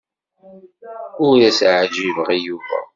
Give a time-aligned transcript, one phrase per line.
[1.27, 2.79] Ur as-ɛjibeɣ i Yuba.